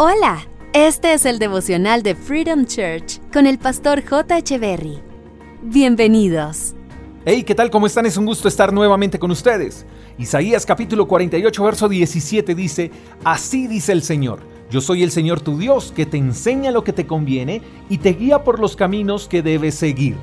Hola, 0.00 0.46
este 0.74 1.12
es 1.12 1.26
el 1.26 1.40
devocional 1.40 2.04
de 2.04 2.14
Freedom 2.14 2.66
Church 2.66 3.20
con 3.32 3.48
el 3.48 3.58
pastor 3.58 4.00
J. 4.08 4.38
Echeverry. 4.38 5.00
Bienvenidos. 5.60 6.76
Hey, 7.24 7.42
¿qué 7.42 7.52
tal? 7.52 7.68
¿Cómo 7.68 7.88
están? 7.88 8.06
Es 8.06 8.16
un 8.16 8.24
gusto 8.24 8.46
estar 8.46 8.72
nuevamente 8.72 9.18
con 9.18 9.32
ustedes. 9.32 9.86
Isaías 10.16 10.64
capítulo 10.64 11.08
48, 11.08 11.64
verso 11.64 11.88
17 11.88 12.54
dice, 12.54 12.92
Así 13.24 13.66
dice 13.66 13.90
el 13.90 14.04
Señor, 14.04 14.38
yo 14.70 14.80
soy 14.80 15.02
el 15.02 15.10
Señor 15.10 15.40
tu 15.40 15.58
Dios, 15.58 15.90
que 15.90 16.06
te 16.06 16.16
enseña 16.16 16.70
lo 16.70 16.84
que 16.84 16.92
te 16.92 17.08
conviene 17.08 17.60
y 17.88 17.98
te 17.98 18.12
guía 18.12 18.44
por 18.44 18.60
los 18.60 18.76
caminos 18.76 19.26
que 19.26 19.42
debes 19.42 19.74
seguir. 19.74 20.14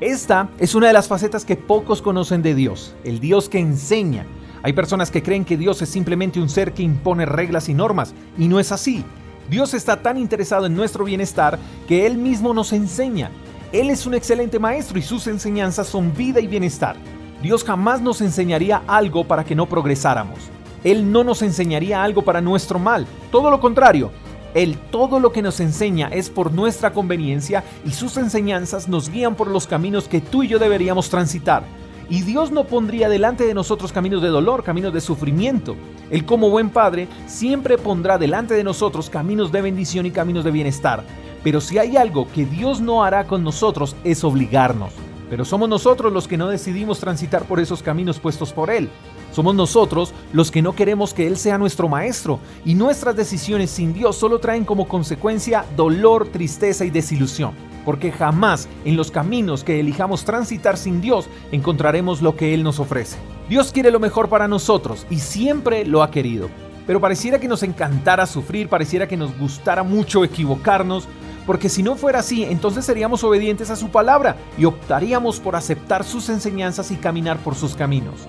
Esta 0.00 0.50
es 0.58 0.74
una 0.74 0.88
de 0.88 0.94
las 0.94 1.06
facetas 1.06 1.44
que 1.44 1.54
pocos 1.54 2.02
conocen 2.02 2.42
de 2.42 2.56
Dios, 2.56 2.96
el 3.04 3.20
Dios 3.20 3.48
que 3.48 3.60
enseña, 3.60 4.26
hay 4.62 4.72
personas 4.72 5.10
que 5.10 5.22
creen 5.22 5.44
que 5.44 5.56
Dios 5.56 5.80
es 5.82 5.88
simplemente 5.88 6.40
un 6.40 6.48
ser 6.48 6.72
que 6.72 6.82
impone 6.82 7.26
reglas 7.26 7.68
y 7.68 7.74
normas, 7.74 8.14
y 8.36 8.48
no 8.48 8.60
es 8.60 8.72
así. 8.72 9.04
Dios 9.48 9.74
está 9.74 10.02
tan 10.02 10.16
interesado 10.16 10.66
en 10.66 10.74
nuestro 10.74 11.04
bienestar 11.04 11.58
que 11.88 12.06
Él 12.06 12.18
mismo 12.18 12.54
nos 12.54 12.72
enseña. 12.72 13.30
Él 13.72 13.90
es 13.90 14.06
un 14.06 14.14
excelente 14.14 14.58
maestro 14.58 14.98
y 14.98 15.02
sus 15.02 15.26
enseñanzas 15.26 15.86
son 15.86 16.14
vida 16.14 16.40
y 16.40 16.46
bienestar. 16.46 16.96
Dios 17.42 17.64
jamás 17.64 18.02
nos 18.02 18.20
enseñaría 18.20 18.82
algo 18.86 19.24
para 19.24 19.44
que 19.44 19.54
no 19.54 19.66
progresáramos. 19.66 20.38
Él 20.84 21.10
no 21.10 21.24
nos 21.24 21.42
enseñaría 21.42 22.02
algo 22.02 22.22
para 22.22 22.40
nuestro 22.40 22.78
mal. 22.78 23.06
Todo 23.30 23.50
lo 23.50 23.60
contrario, 23.60 24.10
Él 24.54 24.76
todo 24.90 25.20
lo 25.20 25.32
que 25.32 25.42
nos 25.42 25.60
enseña 25.60 26.08
es 26.08 26.30
por 26.30 26.52
nuestra 26.52 26.92
conveniencia 26.92 27.64
y 27.84 27.92
sus 27.92 28.16
enseñanzas 28.16 28.88
nos 28.88 29.08
guían 29.08 29.34
por 29.34 29.48
los 29.48 29.66
caminos 29.66 30.06
que 30.06 30.20
tú 30.20 30.42
y 30.42 30.48
yo 30.48 30.58
deberíamos 30.58 31.08
transitar. 31.08 31.64
Y 32.10 32.22
Dios 32.22 32.50
no 32.50 32.64
pondría 32.64 33.08
delante 33.08 33.46
de 33.46 33.54
nosotros 33.54 33.92
caminos 33.92 34.20
de 34.20 34.28
dolor, 34.28 34.64
caminos 34.64 34.92
de 34.92 35.00
sufrimiento. 35.00 35.76
Él 36.10 36.26
como 36.26 36.50
buen 36.50 36.70
padre 36.70 37.06
siempre 37.28 37.78
pondrá 37.78 38.18
delante 38.18 38.54
de 38.54 38.64
nosotros 38.64 39.08
caminos 39.08 39.52
de 39.52 39.62
bendición 39.62 40.06
y 40.06 40.10
caminos 40.10 40.42
de 40.42 40.50
bienestar. 40.50 41.04
Pero 41.44 41.60
si 41.60 41.78
hay 41.78 41.96
algo 41.96 42.26
que 42.34 42.44
Dios 42.44 42.80
no 42.80 43.04
hará 43.04 43.28
con 43.28 43.44
nosotros 43.44 43.94
es 44.02 44.24
obligarnos. 44.24 44.92
Pero 45.30 45.44
somos 45.44 45.68
nosotros 45.68 46.12
los 46.12 46.26
que 46.26 46.36
no 46.36 46.48
decidimos 46.48 46.98
transitar 46.98 47.44
por 47.44 47.60
esos 47.60 47.80
caminos 47.80 48.18
puestos 48.18 48.52
por 48.52 48.70
Él. 48.70 48.88
Somos 49.30 49.54
nosotros 49.54 50.12
los 50.32 50.50
que 50.50 50.62
no 50.62 50.72
queremos 50.72 51.14
que 51.14 51.28
Él 51.28 51.36
sea 51.36 51.58
nuestro 51.58 51.88
maestro 51.88 52.40
y 52.64 52.74
nuestras 52.74 53.14
decisiones 53.14 53.70
sin 53.70 53.94
Dios 53.94 54.16
solo 54.16 54.40
traen 54.40 54.64
como 54.64 54.88
consecuencia 54.88 55.64
dolor, 55.76 56.26
tristeza 56.26 56.84
y 56.84 56.90
desilusión 56.90 57.69
porque 57.84 58.12
jamás 58.12 58.68
en 58.84 58.96
los 58.96 59.10
caminos 59.10 59.64
que 59.64 59.80
elijamos 59.80 60.24
transitar 60.24 60.76
sin 60.76 61.00
Dios 61.00 61.28
encontraremos 61.52 62.22
lo 62.22 62.36
que 62.36 62.54
Él 62.54 62.62
nos 62.62 62.78
ofrece. 62.80 63.16
Dios 63.48 63.72
quiere 63.72 63.90
lo 63.90 64.00
mejor 64.00 64.28
para 64.28 64.48
nosotros 64.48 65.06
y 65.10 65.18
siempre 65.18 65.84
lo 65.84 66.02
ha 66.02 66.10
querido. 66.10 66.48
Pero 66.86 67.00
pareciera 67.00 67.38
que 67.38 67.48
nos 67.48 67.62
encantara 67.62 68.26
sufrir, 68.26 68.68
pareciera 68.68 69.06
que 69.06 69.16
nos 69.16 69.36
gustara 69.38 69.82
mucho 69.82 70.24
equivocarnos, 70.24 71.06
porque 71.46 71.68
si 71.68 71.82
no 71.82 71.96
fuera 71.96 72.20
así, 72.20 72.44
entonces 72.44 72.84
seríamos 72.84 73.24
obedientes 73.24 73.70
a 73.70 73.76
su 73.76 73.88
palabra 73.88 74.36
y 74.58 74.64
optaríamos 74.64 75.40
por 75.40 75.56
aceptar 75.56 76.04
sus 76.04 76.28
enseñanzas 76.28 76.90
y 76.90 76.96
caminar 76.96 77.38
por 77.38 77.54
sus 77.54 77.74
caminos. 77.74 78.26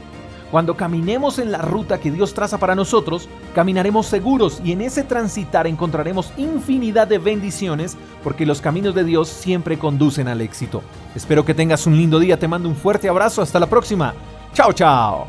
Cuando 0.51 0.75
caminemos 0.75 1.39
en 1.39 1.49
la 1.49 1.59
ruta 1.59 2.01
que 2.01 2.11
Dios 2.11 2.33
traza 2.33 2.57
para 2.57 2.75
nosotros, 2.75 3.29
caminaremos 3.55 4.05
seguros 4.07 4.61
y 4.65 4.73
en 4.73 4.81
ese 4.81 5.03
transitar 5.03 5.65
encontraremos 5.65 6.33
infinidad 6.35 7.07
de 7.07 7.19
bendiciones 7.19 7.95
porque 8.21 8.45
los 8.45 8.59
caminos 8.59 8.93
de 8.93 9.05
Dios 9.05 9.29
siempre 9.29 9.79
conducen 9.79 10.27
al 10.27 10.41
éxito. 10.41 10.83
Espero 11.15 11.45
que 11.45 11.53
tengas 11.53 11.87
un 11.87 11.95
lindo 11.95 12.19
día, 12.19 12.37
te 12.37 12.49
mando 12.49 12.67
un 12.67 12.75
fuerte 12.75 13.07
abrazo, 13.07 13.41
hasta 13.41 13.61
la 13.61 13.67
próxima. 13.67 14.13
Chao, 14.53 14.73
chao. 14.73 15.27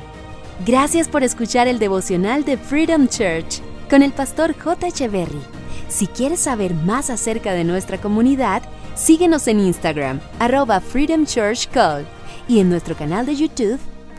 Gracias 0.67 1.09
por 1.09 1.23
escuchar 1.23 1.69
el 1.69 1.79
devocional 1.79 2.45
de 2.45 2.57
Freedom 2.57 3.07
Church 3.07 3.63
con 3.89 4.03
el 4.03 4.11
pastor 4.11 4.59
J. 4.59 4.89
Echeverry. 4.89 5.41
Si 5.87 6.09
quieres 6.09 6.41
saber 6.41 6.75
más 6.75 7.11
acerca 7.11 7.53
de 7.53 7.63
nuestra 7.63 7.99
comunidad, 7.99 8.63
síguenos 8.97 9.47
en 9.47 9.61
Instagram, 9.61 10.21
arroba 10.41 10.81
Freedom 10.81 11.27
Church 11.27 11.69
Call, 11.69 12.07
y 12.49 12.59
en 12.59 12.71
nuestro 12.71 12.97
canal 12.97 13.25
de 13.25 13.37
YouTube, 13.37 13.79